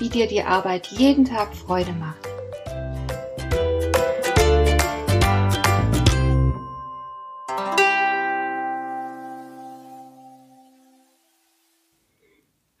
wie 0.00 0.08
dir 0.08 0.26
die 0.26 0.42
Arbeit 0.42 0.88
jeden 0.88 1.26
Tag 1.26 1.54
Freude 1.54 1.92
macht. 1.92 2.26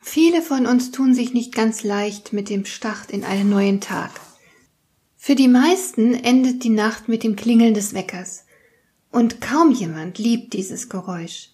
Viele 0.00 0.42
von 0.42 0.66
uns 0.66 0.90
tun 0.90 1.14
sich 1.14 1.34
nicht 1.34 1.54
ganz 1.54 1.84
leicht 1.84 2.32
mit 2.32 2.48
dem 2.48 2.64
Start 2.64 3.10
in 3.10 3.22
einen 3.22 3.48
neuen 3.48 3.80
Tag. 3.80 4.10
Für 5.16 5.34
die 5.34 5.48
meisten 5.48 6.14
endet 6.14 6.64
die 6.64 6.70
Nacht 6.70 7.08
mit 7.08 7.22
dem 7.22 7.36
Klingeln 7.36 7.74
des 7.74 7.94
Weckers. 7.94 8.46
Und 9.12 9.40
kaum 9.40 9.70
jemand 9.70 10.18
liebt 10.18 10.54
dieses 10.54 10.88
Geräusch. 10.88 11.50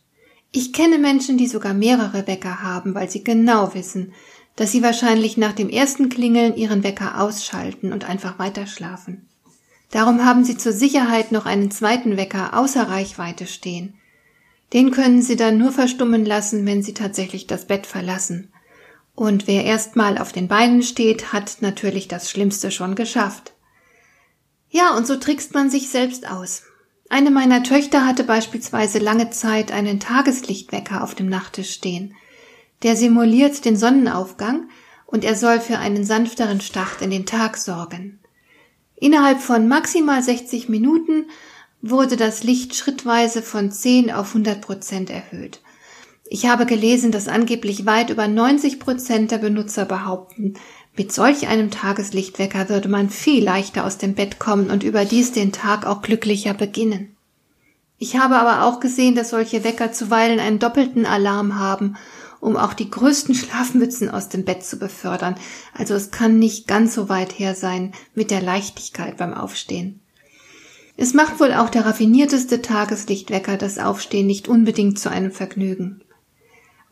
Ich 0.52 0.72
kenne 0.72 0.98
Menschen, 0.98 1.36
die 1.36 1.48
sogar 1.48 1.74
mehrere 1.74 2.26
Wecker 2.26 2.62
haben, 2.62 2.94
weil 2.94 3.10
sie 3.10 3.24
genau 3.24 3.74
wissen, 3.74 4.14
dass 4.56 4.72
sie 4.72 4.82
wahrscheinlich 4.82 5.36
nach 5.36 5.52
dem 5.52 5.68
ersten 5.68 6.08
Klingeln 6.08 6.56
ihren 6.56 6.82
Wecker 6.82 7.20
ausschalten 7.20 7.92
und 7.92 8.08
einfach 8.08 8.38
weiterschlafen. 8.38 9.28
Darum 9.90 10.24
haben 10.24 10.44
sie 10.44 10.56
zur 10.56 10.72
Sicherheit 10.72 11.30
noch 11.30 11.46
einen 11.46 11.70
zweiten 11.70 12.16
Wecker 12.16 12.58
außer 12.58 12.88
Reichweite 12.88 13.46
stehen. 13.46 13.94
Den 14.72 14.90
können 14.90 15.22
sie 15.22 15.36
dann 15.36 15.58
nur 15.58 15.70
verstummen 15.70 16.24
lassen, 16.24 16.66
wenn 16.66 16.82
sie 16.82 16.94
tatsächlich 16.94 17.46
das 17.46 17.66
Bett 17.66 17.86
verlassen. 17.86 18.52
Und 19.14 19.46
wer 19.46 19.64
erstmal 19.64 20.18
auf 20.18 20.32
den 20.32 20.48
Beinen 20.48 20.82
steht, 20.82 21.32
hat 21.32 21.58
natürlich 21.60 22.08
das 22.08 22.30
Schlimmste 22.30 22.70
schon 22.70 22.96
geschafft. 22.96 23.54
Ja, 24.70 24.94
und 24.96 25.06
so 25.06 25.16
trickst 25.16 25.54
man 25.54 25.70
sich 25.70 25.88
selbst 25.88 26.28
aus. 26.28 26.64
Eine 27.08 27.30
meiner 27.30 27.62
Töchter 27.62 28.04
hatte 28.04 28.24
beispielsweise 28.24 28.98
lange 28.98 29.30
Zeit 29.30 29.70
einen 29.70 30.00
Tageslichtwecker 30.00 31.04
auf 31.04 31.14
dem 31.14 31.28
Nachttisch 31.28 31.72
stehen. 31.72 32.14
Der 32.82 32.96
simuliert 32.96 33.64
den 33.64 33.76
Sonnenaufgang 33.76 34.68
und 35.06 35.24
er 35.24 35.34
soll 35.34 35.60
für 35.60 35.78
einen 35.78 36.04
sanfteren 36.04 36.60
Start 36.60 37.00
in 37.00 37.10
den 37.10 37.26
Tag 37.26 37.56
sorgen. 37.56 38.18
Innerhalb 38.96 39.40
von 39.40 39.68
maximal 39.68 40.22
60 40.22 40.68
Minuten 40.68 41.26
wurde 41.82 42.16
das 42.16 42.42
Licht 42.42 42.74
schrittweise 42.74 43.42
von 43.42 43.70
10 43.70 44.10
auf 44.10 44.28
100 44.28 44.60
Prozent 44.60 45.10
erhöht. 45.10 45.60
Ich 46.28 46.46
habe 46.46 46.66
gelesen, 46.66 47.12
dass 47.12 47.28
angeblich 47.28 47.86
weit 47.86 48.10
über 48.10 48.26
90 48.26 48.80
Prozent 48.80 49.30
der 49.30 49.38
Benutzer 49.38 49.84
behaupten, 49.84 50.54
mit 50.96 51.12
solch 51.12 51.46
einem 51.46 51.70
Tageslichtwecker 51.70 52.70
würde 52.70 52.88
man 52.88 53.10
viel 53.10 53.44
leichter 53.44 53.84
aus 53.84 53.98
dem 53.98 54.14
Bett 54.14 54.38
kommen 54.38 54.70
und 54.70 54.82
überdies 54.82 55.30
den 55.30 55.52
Tag 55.52 55.86
auch 55.86 56.00
glücklicher 56.00 56.54
beginnen. 56.54 57.14
Ich 57.98 58.16
habe 58.16 58.36
aber 58.36 58.64
auch 58.64 58.80
gesehen, 58.80 59.14
dass 59.14 59.30
solche 59.30 59.62
Wecker 59.62 59.92
zuweilen 59.92 60.40
einen 60.40 60.58
doppelten 60.58 61.06
Alarm 61.06 61.58
haben 61.58 61.96
um 62.40 62.56
auch 62.56 62.74
die 62.74 62.90
größten 62.90 63.34
Schlafmützen 63.34 64.10
aus 64.10 64.28
dem 64.28 64.44
Bett 64.44 64.64
zu 64.64 64.78
befördern. 64.78 65.36
Also 65.74 65.94
es 65.94 66.10
kann 66.10 66.38
nicht 66.38 66.66
ganz 66.66 66.94
so 66.94 67.08
weit 67.08 67.38
her 67.38 67.54
sein 67.54 67.92
mit 68.14 68.30
der 68.30 68.42
Leichtigkeit 68.42 69.16
beim 69.16 69.34
Aufstehen. 69.34 70.00
Es 70.96 71.12
macht 71.12 71.40
wohl 71.40 71.52
auch 71.52 71.68
der 71.68 71.84
raffinierteste 71.84 72.62
Tageslichtwecker 72.62 73.56
das 73.56 73.78
Aufstehen 73.78 74.26
nicht 74.26 74.48
unbedingt 74.48 74.98
zu 74.98 75.10
einem 75.10 75.30
Vergnügen. 75.30 76.02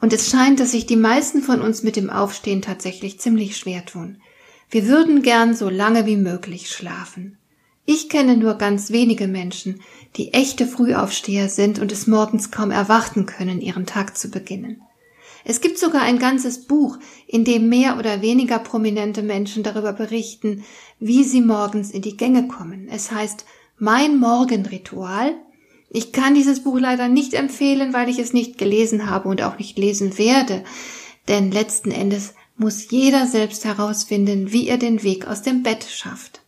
Und 0.00 0.12
es 0.12 0.28
scheint, 0.28 0.60
dass 0.60 0.72
sich 0.72 0.84
die 0.84 0.96
meisten 0.96 1.40
von 1.40 1.62
uns 1.62 1.82
mit 1.82 1.96
dem 1.96 2.10
Aufstehen 2.10 2.60
tatsächlich 2.60 3.18
ziemlich 3.18 3.56
schwer 3.56 3.86
tun. 3.86 4.18
Wir 4.70 4.86
würden 4.86 5.22
gern 5.22 5.54
so 5.54 5.70
lange 5.70 6.04
wie 6.04 6.16
möglich 6.16 6.70
schlafen. 6.70 7.38
Ich 7.86 8.08
kenne 8.08 8.36
nur 8.36 8.54
ganz 8.54 8.90
wenige 8.90 9.28
Menschen, 9.28 9.80
die 10.16 10.32
echte 10.32 10.66
Frühaufsteher 10.66 11.48
sind 11.48 11.78
und 11.78 11.92
es 11.92 12.06
morgens 12.06 12.50
kaum 12.50 12.70
erwarten 12.70 13.26
können, 13.26 13.60
ihren 13.60 13.86
Tag 13.86 14.16
zu 14.16 14.30
beginnen. 14.30 14.82
Es 15.44 15.60
gibt 15.60 15.78
sogar 15.78 16.02
ein 16.02 16.18
ganzes 16.18 16.66
Buch, 16.66 16.98
in 17.26 17.44
dem 17.44 17.68
mehr 17.68 17.98
oder 17.98 18.22
weniger 18.22 18.58
prominente 18.58 19.22
Menschen 19.22 19.62
darüber 19.62 19.92
berichten, 19.92 20.64
wie 20.98 21.22
sie 21.22 21.42
morgens 21.42 21.90
in 21.90 22.02
die 22.02 22.16
Gänge 22.16 22.48
kommen. 22.48 22.88
Es 22.90 23.10
heißt 23.10 23.44
Mein 23.78 24.18
Morgenritual. 24.18 25.34
Ich 25.90 26.12
kann 26.12 26.34
dieses 26.34 26.64
Buch 26.64 26.78
leider 26.78 27.08
nicht 27.08 27.34
empfehlen, 27.34 27.92
weil 27.92 28.08
ich 28.08 28.18
es 28.18 28.32
nicht 28.32 28.58
gelesen 28.58 29.10
habe 29.10 29.28
und 29.28 29.42
auch 29.42 29.58
nicht 29.58 29.78
lesen 29.78 30.18
werde, 30.18 30.64
denn 31.28 31.52
letzten 31.52 31.90
Endes 31.90 32.34
muss 32.56 32.90
jeder 32.90 33.26
selbst 33.26 33.64
herausfinden, 33.64 34.52
wie 34.52 34.68
er 34.68 34.78
den 34.78 35.02
Weg 35.02 35.26
aus 35.26 35.42
dem 35.42 35.62
Bett 35.62 35.84
schafft. 35.84 36.40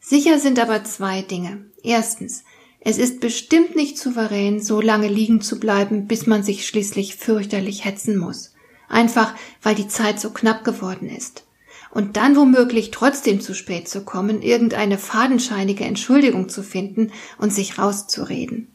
Sicher 0.00 0.38
sind 0.38 0.58
aber 0.58 0.84
zwei 0.84 1.22
Dinge. 1.22 1.66
Erstens, 1.82 2.44
es 2.84 2.98
ist 2.98 3.20
bestimmt 3.20 3.76
nicht 3.76 3.96
souverän, 3.96 4.60
so 4.60 4.80
lange 4.80 5.06
liegen 5.06 5.40
zu 5.40 5.60
bleiben, 5.60 6.08
bis 6.08 6.26
man 6.26 6.42
sich 6.42 6.66
schließlich 6.66 7.14
fürchterlich 7.16 7.84
hetzen 7.84 8.16
muss. 8.16 8.54
Einfach, 8.88 9.34
weil 9.62 9.76
die 9.76 9.86
Zeit 9.86 10.18
so 10.20 10.30
knapp 10.30 10.64
geworden 10.64 11.08
ist. 11.08 11.44
Und 11.92 12.16
dann 12.16 12.34
womöglich 12.36 12.90
trotzdem 12.90 13.40
zu 13.40 13.54
spät 13.54 13.88
zu 13.88 14.04
kommen, 14.04 14.42
irgendeine 14.42 14.98
fadenscheinige 14.98 15.84
Entschuldigung 15.84 16.48
zu 16.48 16.62
finden 16.62 17.12
und 17.38 17.52
sich 17.52 17.78
rauszureden. 17.78 18.71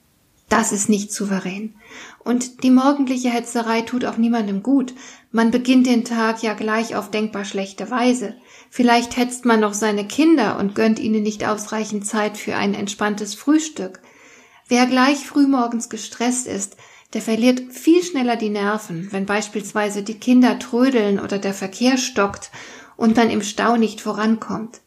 Das 0.50 0.72
ist 0.72 0.88
nicht 0.88 1.12
souverän. 1.12 1.76
Und 2.20 2.64
die 2.64 2.72
morgendliche 2.72 3.30
Hetzerei 3.30 3.82
tut 3.82 4.06
auch 4.06 4.18
niemandem 4.18 4.64
gut. 4.64 4.94
Man 5.32 5.52
beginnt 5.52 5.88
den 5.88 6.06
Tag 6.06 6.42
ja 6.42 6.54
gleich 6.54 6.96
auf 6.96 7.12
denkbar 7.12 7.44
schlechte 7.44 7.92
Weise. 7.92 8.36
Vielleicht 8.70 9.18
hetzt 9.18 9.46
man 9.46 9.60
noch 9.60 9.74
seine 9.74 10.08
Kinder 10.08 10.58
und 10.58 10.74
gönnt 10.74 11.00
ihnen 11.00 11.24
nicht 11.24 11.46
ausreichend 11.46 12.06
Zeit 12.06 12.38
für 12.38 12.56
ein 12.56 12.74
entspanntes 12.74 13.36
Frühstück. 13.36 14.00
Wer 14.70 14.86
gleich 14.86 15.26
frühmorgens 15.26 15.90
gestresst 15.90 16.48
ist, 16.48 16.78
der 17.14 17.22
verliert 17.22 17.72
viel 17.72 18.04
schneller 18.04 18.36
die 18.36 18.50
Nerven, 18.50 19.10
wenn 19.12 19.26
beispielsweise 19.26 20.04
die 20.04 20.20
Kinder 20.20 20.60
trödeln 20.60 21.20
oder 21.20 21.40
der 21.40 21.54
Verkehr 21.54 21.98
stockt 21.98 22.52
und 22.98 23.16
man 23.16 23.30
im 23.30 23.42
Stau 23.42 23.78
nicht 23.78 24.02
vorankommt. 24.02 24.82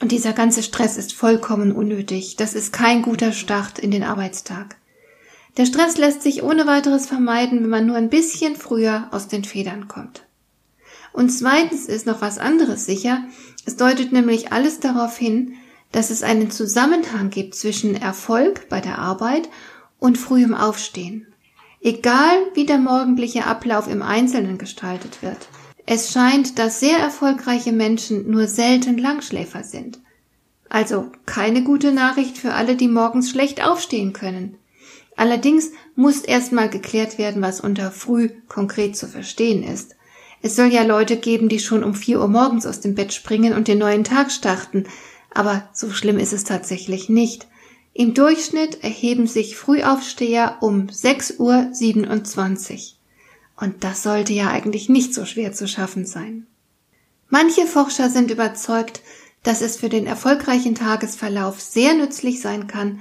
Und 0.00 0.10
dieser 0.10 0.32
ganze 0.32 0.64
Stress 0.64 0.96
ist 0.96 1.12
vollkommen 1.12 1.70
unnötig. 1.70 2.34
Das 2.36 2.54
ist 2.54 2.72
kein 2.72 3.02
guter 3.02 3.30
Start 3.30 3.78
in 3.78 3.92
den 3.92 4.02
Arbeitstag. 4.02 4.76
Der 5.56 5.66
Stress 5.66 5.98
lässt 5.98 6.22
sich 6.22 6.42
ohne 6.42 6.66
weiteres 6.66 7.06
vermeiden, 7.06 7.62
wenn 7.62 7.68
man 7.68 7.86
nur 7.86 7.96
ein 7.96 8.08
bisschen 8.08 8.56
früher 8.56 9.08
aus 9.10 9.28
den 9.28 9.44
Federn 9.44 9.86
kommt. 9.86 10.24
Und 11.12 11.28
zweitens 11.28 11.86
ist 11.86 12.06
noch 12.06 12.22
was 12.22 12.38
anderes 12.38 12.86
sicher. 12.86 13.24
Es 13.66 13.76
deutet 13.76 14.12
nämlich 14.12 14.52
alles 14.52 14.80
darauf 14.80 15.18
hin, 15.18 15.54
dass 15.92 16.08
es 16.08 16.22
einen 16.22 16.50
Zusammenhang 16.50 17.28
gibt 17.28 17.54
zwischen 17.54 17.94
Erfolg 17.94 18.68
bei 18.70 18.80
der 18.80 18.98
Arbeit 18.98 19.50
und 19.98 20.16
frühem 20.16 20.54
Aufstehen. 20.54 21.26
Egal 21.82 22.36
wie 22.54 22.64
der 22.64 22.78
morgendliche 22.78 23.46
Ablauf 23.46 23.88
im 23.88 24.02
Einzelnen 24.02 24.56
gestaltet 24.56 25.22
wird. 25.22 25.48
Es 25.84 26.12
scheint, 26.12 26.58
dass 26.58 26.80
sehr 26.80 26.98
erfolgreiche 26.98 27.72
Menschen 27.72 28.30
nur 28.30 28.46
selten 28.46 28.96
Langschläfer 28.96 29.64
sind. 29.64 30.00
Also 30.68 31.10
keine 31.26 31.62
gute 31.62 31.92
Nachricht 31.92 32.38
für 32.38 32.54
alle, 32.54 32.76
die 32.76 32.88
morgens 32.88 33.28
schlecht 33.28 33.62
aufstehen 33.62 34.14
können. 34.14 34.56
Allerdings 35.16 35.70
muss 35.94 36.20
erstmal 36.20 36.68
geklärt 36.68 37.18
werden, 37.18 37.42
was 37.42 37.60
unter 37.60 37.90
früh 37.90 38.30
konkret 38.48 38.96
zu 38.96 39.06
verstehen 39.06 39.62
ist. 39.62 39.96
Es 40.40 40.56
soll 40.56 40.72
ja 40.72 40.82
Leute 40.82 41.16
geben, 41.16 41.48
die 41.48 41.60
schon 41.60 41.84
um 41.84 41.94
vier 41.94 42.20
Uhr 42.20 42.28
morgens 42.28 42.66
aus 42.66 42.80
dem 42.80 42.94
Bett 42.94 43.12
springen 43.12 43.52
und 43.52 43.68
den 43.68 43.78
neuen 43.78 44.04
Tag 44.04 44.32
starten. 44.32 44.84
Aber 45.30 45.68
so 45.72 45.90
schlimm 45.90 46.18
ist 46.18 46.32
es 46.32 46.44
tatsächlich 46.44 47.08
nicht. 47.08 47.46
Im 47.94 48.14
Durchschnitt 48.14 48.82
erheben 48.82 49.26
sich 49.26 49.56
Frühaufsteher 49.56 50.56
um 50.60 50.88
6 50.88 51.38
Uhr 51.38 51.68
27. 51.72 52.98
Und 53.56 53.84
das 53.84 54.02
sollte 54.02 54.32
ja 54.32 54.48
eigentlich 54.48 54.88
nicht 54.88 55.14
so 55.14 55.24
schwer 55.26 55.52
zu 55.52 55.68
schaffen 55.68 56.06
sein. 56.06 56.46
Manche 57.28 57.66
Forscher 57.66 58.10
sind 58.10 58.30
überzeugt, 58.30 59.02
dass 59.42 59.60
es 59.60 59.76
für 59.76 59.88
den 59.88 60.06
erfolgreichen 60.06 60.74
Tagesverlauf 60.74 61.60
sehr 61.60 61.94
nützlich 61.94 62.40
sein 62.40 62.66
kann, 62.66 63.00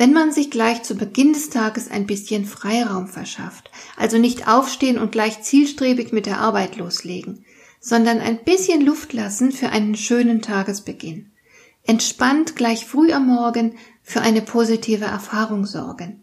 wenn 0.00 0.14
man 0.14 0.32
sich 0.32 0.50
gleich 0.50 0.82
zu 0.82 0.94
Beginn 0.94 1.34
des 1.34 1.50
Tages 1.50 1.90
ein 1.90 2.06
bisschen 2.06 2.46
Freiraum 2.46 3.06
verschafft, 3.06 3.70
also 3.98 4.16
nicht 4.16 4.48
aufstehen 4.48 4.96
und 4.96 5.12
gleich 5.12 5.42
zielstrebig 5.42 6.10
mit 6.10 6.24
der 6.24 6.38
Arbeit 6.38 6.78
loslegen, 6.78 7.44
sondern 7.80 8.18
ein 8.18 8.42
bisschen 8.42 8.80
Luft 8.80 9.12
lassen 9.12 9.52
für 9.52 9.68
einen 9.68 9.94
schönen 9.96 10.40
Tagesbeginn. 10.40 11.30
Entspannt 11.84 12.56
gleich 12.56 12.86
früh 12.86 13.12
am 13.12 13.26
Morgen 13.26 13.74
für 14.02 14.22
eine 14.22 14.40
positive 14.40 15.04
Erfahrung 15.04 15.66
sorgen. 15.66 16.22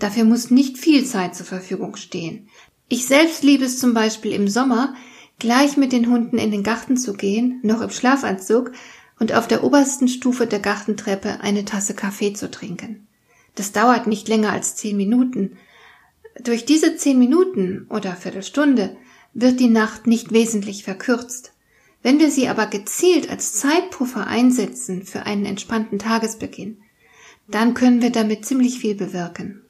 Dafür 0.00 0.24
muss 0.24 0.50
nicht 0.50 0.76
viel 0.76 1.04
Zeit 1.06 1.36
zur 1.36 1.46
Verfügung 1.46 1.94
stehen. 1.94 2.48
Ich 2.88 3.06
selbst 3.06 3.44
liebe 3.44 3.66
es 3.66 3.78
zum 3.78 3.94
Beispiel 3.94 4.32
im 4.32 4.48
Sommer, 4.48 4.96
gleich 5.38 5.76
mit 5.76 5.92
den 5.92 6.10
Hunden 6.10 6.38
in 6.38 6.50
den 6.50 6.64
Garten 6.64 6.96
zu 6.96 7.12
gehen, 7.12 7.60
noch 7.62 7.82
im 7.82 7.90
Schlafanzug, 7.90 8.72
und 9.20 9.32
auf 9.32 9.46
der 9.46 9.62
obersten 9.62 10.08
Stufe 10.08 10.48
der 10.48 10.58
Gartentreppe 10.58 11.38
eine 11.40 11.64
Tasse 11.64 11.94
Kaffee 11.94 12.32
zu 12.32 12.50
trinken. 12.50 13.06
Das 13.54 13.72
dauert 13.72 14.06
nicht 14.06 14.28
länger 14.28 14.52
als 14.52 14.76
zehn 14.76 14.96
Minuten. 14.96 15.58
Durch 16.42 16.64
diese 16.64 16.96
zehn 16.96 17.18
Minuten 17.18 17.86
oder 17.90 18.16
Viertelstunde 18.16 18.96
wird 19.34 19.60
die 19.60 19.68
Nacht 19.68 20.06
nicht 20.06 20.32
wesentlich 20.32 20.84
verkürzt. 20.84 21.52
Wenn 22.02 22.18
wir 22.18 22.30
sie 22.30 22.48
aber 22.48 22.66
gezielt 22.66 23.30
als 23.30 23.52
Zeitpuffer 23.54 24.26
einsetzen 24.26 25.04
für 25.04 25.24
einen 25.24 25.46
entspannten 25.46 25.98
Tagesbeginn, 25.98 26.78
dann 27.48 27.74
können 27.74 28.02
wir 28.02 28.10
damit 28.10 28.44
ziemlich 28.44 28.78
viel 28.78 28.94
bewirken. 28.94 29.62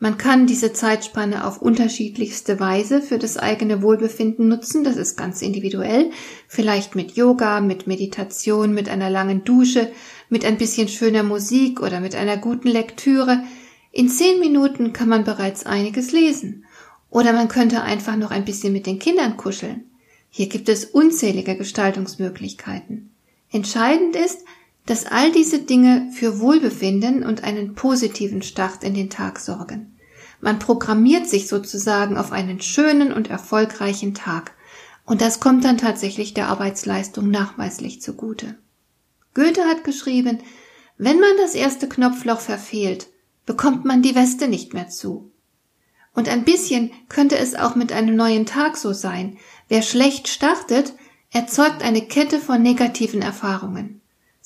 Man 0.00 0.16
kann 0.16 0.46
diese 0.46 0.72
Zeitspanne 0.72 1.44
auf 1.44 1.60
unterschiedlichste 1.60 2.60
Weise 2.60 3.02
für 3.02 3.18
das 3.18 3.36
eigene 3.36 3.82
Wohlbefinden 3.82 4.46
nutzen. 4.46 4.84
Das 4.84 4.96
ist 4.96 5.16
ganz 5.16 5.42
individuell. 5.42 6.10
Vielleicht 6.46 6.94
mit 6.94 7.16
Yoga, 7.16 7.60
mit 7.60 7.88
Meditation, 7.88 8.74
mit 8.74 8.88
einer 8.88 9.10
langen 9.10 9.42
Dusche, 9.42 9.90
mit 10.28 10.44
ein 10.44 10.56
bisschen 10.56 10.86
schöner 10.86 11.24
Musik 11.24 11.80
oder 11.80 11.98
mit 11.98 12.14
einer 12.14 12.36
guten 12.36 12.68
Lektüre. 12.68 13.42
In 13.90 14.08
zehn 14.08 14.38
Minuten 14.38 14.92
kann 14.92 15.08
man 15.08 15.24
bereits 15.24 15.66
einiges 15.66 16.12
lesen. 16.12 16.64
Oder 17.10 17.32
man 17.32 17.48
könnte 17.48 17.82
einfach 17.82 18.16
noch 18.16 18.30
ein 18.30 18.44
bisschen 18.44 18.72
mit 18.72 18.86
den 18.86 19.00
Kindern 19.00 19.36
kuscheln. 19.36 19.84
Hier 20.30 20.48
gibt 20.48 20.68
es 20.68 20.84
unzählige 20.84 21.56
Gestaltungsmöglichkeiten. 21.56 23.10
Entscheidend 23.50 24.14
ist, 24.14 24.44
dass 24.88 25.04
all 25.04 25.30
diese 25.30 25.58
Dinge 25.58 26.10
für 26.14 26.40
Wohlbefinden 26.40 27.22
und 27.22 27.44
einen 27.44 27.74
positiven 27.74 28.40
Start 28.40 28.82
in 28.82 28.94
den 28.94 29.10
Tag 29.10 29.38
sorgen. 29.38 29.98
Man 30.40 30.58
programmiert 30.58 31.28
sich 31.28 31.46
sozusagen 31.46 32.16
auf 32.16 32.32
einen 32.32 32.62
schönen 32.62 33.12
und 33.12 33.28
erfolgreichen 33.28 34.14
Tag, 34.14 34.52
und 35.04 35.20
das 35.20 35.40
kommt 35.40 35.66
dann 35.66 35.76
tatsächlich 35.76 36.32
der 36.32 36.48
Arbeitsleistung 36.48 37.30
nachweislich 37.30 38.00
zugute. 38.00 38.56
Goethe 39.34 39.64
hat 39.64 39.84
geschrieben, 39.84 40.38
wenn 40.96 41.20
man 41.20 41.36
das 41.36 41.54
erste 41.54 41.86
Knopfloch 41.86 42.40
verfehlt, 42.40 43.08
bekommt 43.44 43.84
man 43.84 44.00
die 44.00 44.14
Weste 44.14 44.48
nicht 44.48 44.72
mehr 44.72 44.88
zu. 44.88 45.30
Und 46.14 46.30
ein 46.30 46.44
bisschen 46.44 46.92
könnte 47.10 47.36
es 47.36 47.54
auch 47.54 47.74
mit 47.74 47.92
einem 47.92 48.16
neuen 48.16 48.46
Tag 48.46 48.78
so 48.78 48.94
sein. 48.94 49.36
Wer 49.68 49.82
schlecht 49.82 50.28
startet, 50.28 50.94
erzeugt 51.30 51.82
eine 51.82 52.00
Kette 52.00 52.38
von 52.38 52.62
negativen 52.62 53.20
Erfahrungen. 53.20 53.97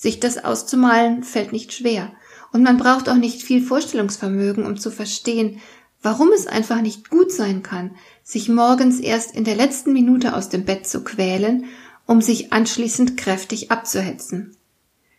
Sich 0.02 0.18
das 0.18 0.44
auszumalen 0.44 1.22
fällt 1.22 1.52
nicht 1.52 1.72
schwer. 1.72 2.10
Und 2.52 2.64
man 2.64 2.76
braucht 2.76 3.08
auch 3.08 3.14
nicht 3.14 3.40
viel 3.40 3.62
Vorstellungsvermögen, 3.62 4.66
um 4.66 4.76
zu 4.76 4.90
verstehen, 4.90 5.60
warum 6.02 6.32
es 6.32 6.48
einfach 6.48 6.80
nicht 6.80 7.08
gut 7.08 7.30
sein 7.30 7.62
kann, 7.62 7.94
sich 8.24 8.48
morgens 8.48 8.98
erst 8.98 9.36
in 9.36 9.44
der 9.44 9.54
letzten 9.54 9.92
Minute 9.92 10.34
aus 10.34 10.48
dem 10.48 10.64
Bett 10.64 10.88
zu 10.88 11.04
quälen, 11.04 11.66
um 12.04 12.20
sich 12.20 12.52
anschließend 12.52 13.16
kräftig 13.16 13.70
abzuhetzen. 13.70 14.56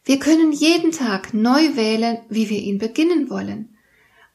Wir 0.03 0.19
können 0.19 0.51
jeden 0.51 0.91
Tag 0.91 1.33
neu 1.33 1.77
wählen, 1.77 2.17
wie 2.27 2.49
wir 2.49 2.59
ihn 2.59 2.77
beginnen 2.77 3.29
wollen. 3.29 3.69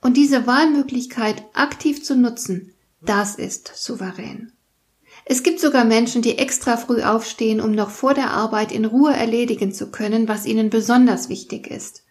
Und 0.01 0.17
diese 0.17 0.47
Wahlmöglichkeit 0.47 1.43
aktiv 1.53 2.03
zu 2.03 2.17
nutzen, 2.17 2.73
das 3.03 3.35
ist 3.35 3.71
souverän. 3.75 4.53
Es 5.31 5.43
gibt 5.43 5.61
sogar 5.61 5.85
Menschen, 5.85 6.23
die 6.23 6.39
extra 6.39 6.79
früh 6.79 7.03
aufstehen, 7.03 7.61
um 7.61 7.73
noch 7.73 7.91
vor 7.91 8.15
der 8.15 8.31
Arbeit 8.31 8.73
in 8.73 8.87
Ruhe 8.87 9.13
erledigen 9.13 9.75
zu 9.75 9.91
können, 9.91 10.27
was 10.27 10.47
ihnen 10.47 10.71
besonders 10.71 11.29
wichtig 11.29 11.67
ist. 11.67 12.03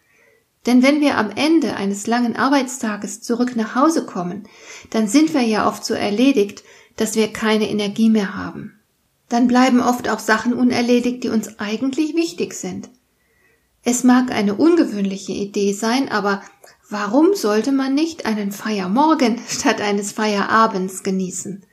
Denn 0.66 0.84
wenn 0.84 1.00
wir 1.00 1.18
am 1.18 1.32
Ende 1.34 1.74
eines 1.74 2.06
langen 2.06 2.36
Arbeitstages 2.36 3.20
zurück 3.20 3.56
nach 3.56 3.74
Hause 3.74 4.06
kommen, 4.06 4.44
dann 4.90 5.08
sind 5.08 5.34
wir 5.34 5.42
ja 5.42 5.66
oft 5.66 5.84
so 5.84 5.94
erledigt, 5.94 6.62
dass 6.94 7.16
wir 7.16 7.32
keine 7.32 7.68
Energie 7.68 8.08
mehr 8.08 8.36
haben. 8.36 8.78
Dann 9.28 9.48
bleiben 9.48 9.80
oft 9.80 10.08
auch 10.08 10.20
Sachen 10.20 10.54
unerledigt, 10.54 11.24
die 11.24 11.30
uns 11.30 11.58
eigentlich 11.58 12.14
wichtig 12.14 12.54
sind. 12.54 12.88
Es 13.82 14.04
mag 14.04 14.30
eine 14.30 14.54
ungewöhnliche 14.54 15.32
Idee 15.32 15.72
sein, 15.72 16.08
aber 16.08 16.40
warum 16.88 17.34
sollte 17.34 17.72
man 17.72 17.94
nicht 17.94 18.26
einen 18.26 18.52
Feiermorgen 18.52 19.40
statt 19.48 19.80
eines 19.80 20.12
Feierabends 20.12 21.02
genießen? 21.02 21.64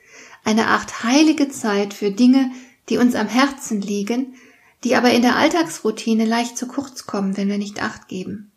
Eine 0.46 0.68
Art 0.68 1.04
heilige 1.04 1.50
Zeit 1.50 1.94
für 1.94 2.12
Dinge, 2.12 2.52
die 2.88 2.98
uns 2.98 3.16
am 3.16 3.28
Herzen 3.28 3.82
liegen, 3.82 4.36
die 4.84 4.96
aber 4.96 5.12
in 5.12 5.24
der 5.24 5.36
Alltagsroutine 5.36 6.26
leicht 6.26 6.58
zu 6.58 6.68
kurz 6.68 7.06
kommen, 7.06 7.36
wenn 7.36 7.50
wir 7.50 7.58
nicht 7.58 7.82
acht 7.82 8.08
geben. 8.08 8.52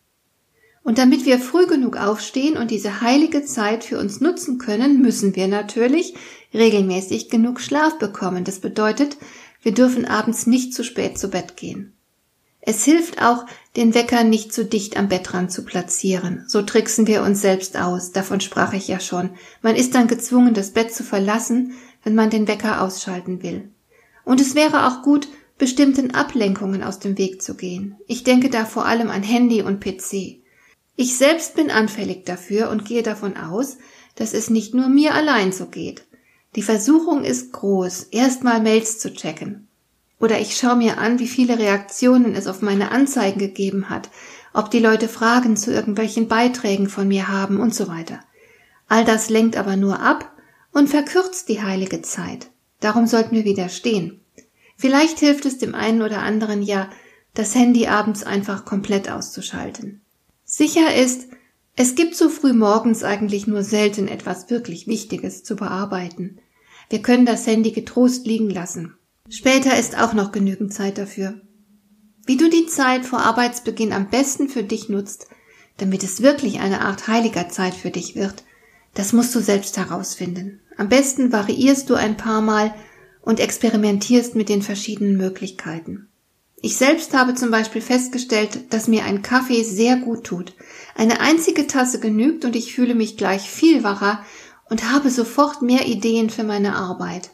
Und 0.84 0.98
damit 0.98 1.26
wir 1.26 1.38
früh 1.38 1.66
genug 1.66 1.96
aufstehen 1.96 2.56
und 2.56 2.70
diese 2.70 3.00
heilige 3.00 3.44
Zeit 3.44 3.84
für 3.84 3.98
uns 3.98 4.20
nutzen 4.20 4.58
können, 4.58 5.02
müssen 5.02 5.34
wir 5.34 5.48
natürlich 5.48 6.14
regelmäßig 6.54 7.28
genug 7.28 7.60
Schlaf 7.60 7.98
bekommen. 7.98 8.44
Das 8.44 8.60
bedeutet, 8.60 9.16
wir 9.62 9.72
dürfen 9.72 10.04
abends 10.06 10.46
nicht 10.46 10.72
zu 10.72 10.84
spät 10.84 11.18
zu 11.18 11.28
Bett 11.28 11.56
gehen. 11.56 11.97
Es 12.68 12.84
hilft 12.84 13.22
auch, 13.22 13.46
den 13.76 13.94
Wecker 13.94 14.24
nicht 14.24 14.52
zu 14.52 14.62
dicht 14.62 14.98
am 14.98 15.08
Bettrand 15.08 15.50
zu 15.50 15.64
platzieren. 15.64 16.44
So 16.48 16.60
tricksen 16.60 17.06
wir 17.06 17.22
uns 17.22 17.40
selbst 17.40 17.78
aus. 17.78 18.12
Davon 18.12 18.42
sprach 18.42 18.74
ich 18.74 18.88
ja 18.88 19.00
schon. 19.00 19.30
Man 19.62 19.74
ist 19.74 19.94
dann 19.94 20.06
gezwungen, 20.06 20.52
das 20.52 20.72
Bett 20.72 20.92
zu 20.92 21.02
verlassen, 21.02 21.72
wenn 22.04 22.14
man 22.14 22.28
den 22.28 22.46
Wecker 22.46 22.82
ausschalten 22.82 23.42
will. 23.42 23.70
Und 24.26 24.42
es 24.42 24.54
wäre 24.54 24.86
auch 24.86 25.00
gut, 25.00 25.28
bestimmten 25.56 26.10
Ablenkungen 26.10 26.82
aus 26.82 26.98
dem 26.98 27.16
Weg 27.16 27.40
zu 27.40 27.54
gehen. 27.54 27.96
Ich 28.06 28.22
denke 28.22 28.50
da 28.50 28.66
vor 28.66 28.84
allem 28.84 29.08
an 29.08 29.22
Handy 29.22 29.62
und 29.62 29.80
PC. 29.80 30.42
Ich 30.94 31.16
selbst 31.16 31.54
bin 31.54 31.70
anfällig 31.70 32.26
dafür 32.26 32.68
und 32.68 32.84
gehe 32.84 33.02
davon 33.02 33.38
aus, 33.38 33.78
dass 34.14 34.34
es 34.34 34.50
nicht 34.50 34.74
nur 34.74 34.90
mir 34.90 35.14
allein 35.14 35.52
so 35.52 35.68
geht. 35.68 36.04
Die 36.54 36.62
Versuchung 36.62 37.24
ist 37.24 37.50
groß, 37.50 38.08
erstmal 38.10 38.60
Mails 38.60 38.98
zu 38.98 39.14
checken. 39.14 39.67
Oder 40.20 40.40
ich 40.40 40.56
schaue 40.56 40.76
mir 40.76 40.98
an, 40.98 41.18
wie 41.18 41.28
viele 41.28 41.58
Reaktionen 41.58 42.34
es 42.34 42.46
auf 42.46 42.62
meine 42.62 42.90
Anzeigen 42.90 43.38
gegeben 43.38 43.88
hat, 43.88 44.10
ob 44.52 44.70
die 44.70 44.80
Leute 44.80 45.08
Fragen 45.08 45.56
zu 45.56 45.72
irgendwelchen 45.72 46.28
Beiträgen 46.28 46.88
von 46.88 47.06
mir 47.06 47.28
haben 47.28 47.60
und 47.60 47.74
so 47.74 47.88
weiter. 47.88 48.20
All 48.88 49.04
das 49.04 49.28
lenkt 49.28 49.56
aber 49.56 49.76
nur 49.76 50.00
ab 50.00 50.32
und 50.72 50.88
verkürzt 50.88 51.48
die 51.48 51.62
heilige 51.62 52.02
Zeit. 52.02 52.50
Darum 52.80 53.06
sollten 53.06 53.36
wir 53.36 53.44
widerstehen. 53.44 54.20
Vielleicht 54.76 55.18
hilft 55.18 55.44
es 55.46 55.58
dem 55.58 55.74
einen 55.74 56.02
oder 56.02 56.20
anderen 56.20 56.62
ja, 56.62 56.88
das 57.34 57.54
Handy 57.54 57.86
abends 57.86 58.24
einfach 58.24 58.64
komplett 58.64 59.10
auszuschalten. 59.10 60.00
Sicher 60.44 60.94
ist, 60.94 61.28
es 61.76 61.94
gibt 61.94 62.16
so 62.16 62.28
früh 62.28 62.52
morgens 62.52 63.04
eigentlich 63.04 63.46
nur 63.46 63.62
selten 63.62 64.08
etwas 64.08 64.50
wirklich 64.50 64.88
Wichtiges 64.88 65.44
zu 65.44 65.54
bearbeiten. 65.54 66.38
Wir 66.90 67.02
können 67.02 67.26
das 67.26 67.46
Handy 67.46 67.70
getrost 67.70 68.26
liegen 68.26 68.50
lassen. 68.50 68.97
Später 69.30 69.78
ist 69.78 69.98
auch 69.98 70.14
noch 70.14 70.32
genügend 70.32 70.72
Zeit 70.72 70.98
dafür. 70.98 71.40
Wie 72.26 72.36
du 72.36 72.48
die 72.50 72.66
Zeit 72.66 73.04
vor 73.04 73.20
Arbeitsbeginn 73.20 73.92
am 73.92 74.10
besten 74.10 74.48
für 74.48 74.62
dich 74.62 74.88
nutzt, 74.88 75.28
damit 75.78 76.02
es 76.02 76.22
wirklich 76.22 76.60
eine 76.60 76.82
Art 76.82 77.08
heiliger 77.08 77.48
Zeit 77.48 77.74
für 77.74 77.90
dich 77.90 78.14
wird, 78.16 78.44
das 78.94 79.12
musst 79.12 79.34
du 79.34 79.40
selbst 79.40 79.76
herausfinden. 79.76 80.60
Am 80.76 80.88
besten 80.88 81.32
variierst 81.32 81.88
du 81.88 81.94
ein 81.94 82.16
paar 82.16 82.40
Mal 82.40 82.74
und 83.22 83.40
experimentierst 83.40 84.34
mit 84.34 84.48
den 84.48 84.62
verschiedenen 84.62 85.16
Möglichkeiten. 85.16 86.08
Ich 86.60 86.76
selbst 86.76 87.14
habe 87.14 87.34
zum 87.34 87.50
Beispiel 87.50 87.82
festgestellt, 87.82 88.72
dass 88.72 88.88
mir 88.88 89.04
ein 89.04 89.22
Kaffee 89.22 89.62
sehr 89.62 89.96
gut 89.96 90.24
tut. 90.24 90.54
Eine 90.96 91.20
einzige 91.20 91.66
Tasse 91.66 92.00
genügt 92.00 92.44
und 92.44 92.56
ich 92.56 92.74
fühle 92.74 92.94
mich 92.94 93.16
gleich 93.16 93.48
viel 93.48 93.84
wacher 93.84 94.24
und 94.68 94.90
habe 94.90 95.10
sofort 95.10 95.62
mehr 95.62 95.86
Ideen 95.86 96.30
für 96.30 96.42
meine 96.42 96.74
Arbeit. 96.74 97.30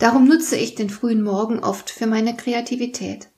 Darum 0.00 0.26
nutze 0.26 0.56
ich 0.56 0.74
den 0.74 0.88
frühen 0.88 1.22
Morgen 1.22 1.60
oft 1.60 1.90
für 1.90 2.06
meine 2.06 2.34
Kreativität. 2.34 3.28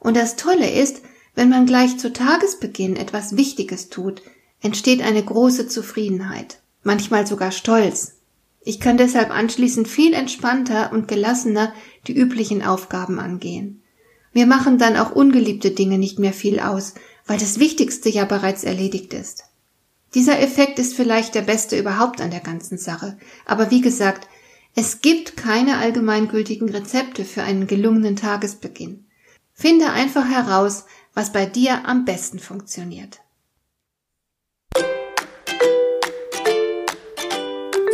Und 0.00 0.16
das 0.16 0.36
Tolle 0.36 0.68
ist, 0.68 1.02
wenn 1.34 1.50
man 1.50 1.66
gleich 1.66 1.98
zu 1.98 2.12
Tagesbeginn 2.12 2.96
etwas 2.96 3.36
Wichtiges 3.36 3.90
tut, 3.90 4.22
entsteht 4.62 5.02
eine 5.02 5.22
große 5.22 5.68
Zufriedenheit, 5.68 6.60
manchmal 6.82 7.26
sogar 7.26 7.52
Stolz. 7.52 8.14
Ich 8.62 8.80
kann 8.80 8.96
deshalb 8.96 9.30
anschließend 9.30 9.86
viel 9.86 10.14
entspannter 10.14 10.92
und 10.92 11.08
gelassener 11.08 11.74
die 12.06 12.16
üblichen 12.16 12.62
Aufgaben 12.62 13.18
angehen. 13.18 13.82
Mir 14.32 14.46
machen 14.46 14.78
dann 14.78 14.96
auch 14.96 15.12
ungeliebte 15.12 15.72
Dinge 15.72 15.98
nicht 15.98 16.18
mehr 16.18 16.32
viel 16.32 16.58
aus, 16.58 16.94
weil 17.26 17.38
das 17.38 17.58
Wichtigste 17.58 18.08
ja 18.08 18.24
bereits 18.24 18.64
erledigt 18.64 19.12
ist. 19.12 19.44
Dieser 20.14 20.40
Effekt 20.40 20.78
ist 20.78 20.94
vielleicht 20.94 21.34
der 21.34 21.42
beste 21.42 21.78
überhaupt 21.78 22.22
an 22.22 22.30
der 22.30 22.40
ganzen 22.40 22.78
Sache, 22.78 23.18
aber 23.44 23.70
wie 23.70 23.82
gesagt, 23.82 24.26
es 24.74 25.02
gibt 25.02 25.36
keine 25.36 25.78
allgemeingültigen 25.78 26.70
Rezepte 26.70 27.24
für 27.24 27.42
einen 27.42 27.66
gelungenen 27.66 28.16
Tagesbeginn. 28.16 29.04
Finde 29.52 29.90
einfach 29.90 30.28
heraus, 30.30 30.86
was 31.12 31.32
bei 31.32 31.44
dir 31.44 31.86
am 31.86 32.06
besten 32.06 32.38
funktioniert. 32.38 33.20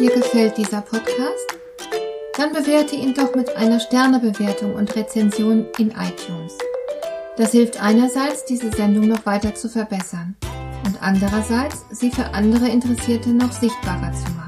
Dir 0.00 0.11
gefällt 0.11 0.56
dieser 0.56 0.82
Podcast? 0.82 1.47
Dann 2.37 2.52
bewerte 2.52 2.94
ihn 2.94 3.14
doch 3.14 3.35
mit 3.35 3.56
einer 3.56 3.80
Sternebewertung 3.80 4.75
und 4.75 4.94
Rezension 4.94 5.66
in 5.78 5.90
iTunes. 5.90 6.56
Das 7.37 7.50
hilft 7.50 7.82
einerseits, 7.82 8.44
diese 8.44 8.70
Sendung 8.70 9.08
noch 9.08 9.26
weiter 9.26 9.56
zu 9.56 9.68
verbessern 9.68 10.37
und 10.87 11.02
andererseits, 11.02 11.85
sie 11.90 12.12
für 12.12 12.26
andere 12.26 12.68
Interessierte 12.68 13.30
noch 13.30 13.50
sichtbarer 13.50 14.12
zu 14.12 14.30
machen. 14.32 14.48